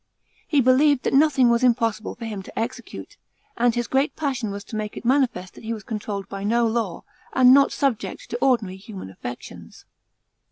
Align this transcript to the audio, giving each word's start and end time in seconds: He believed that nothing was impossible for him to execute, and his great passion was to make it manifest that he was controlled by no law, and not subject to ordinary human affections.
He 0.47 0.61
believed 0.61 1.03
that 1.03 1.13
nothing 1.13 1.51
was 1.51 1.63
impossible 1.63 2.15
for 2.15 2.25
him 2.25 2.41
to 2.41 2.57
execute, 2.59 3.17
and 3.55 3.75
his 3.75 3.85
great 3.87 4.15
passion 4.15 4.49
was 4.49 4.63
to 4.63 4.75
make 4.75 4.97
it 4.97 5.05
manifest 5.05 5.53
that 5.53 5.63
he 5.63 5.73
was 5.75 5.83
controlled 5.83 6.27
by 6.27 6.43
no 6.43 6.65
law, 6.65 7.03
and 7.33 7.53
not 7.53 7.71
subject 7.71 8.27
to 8.31 8.37
ordinary 8.41 8.77
human 8.77 9.11
affections. 9.11 9.85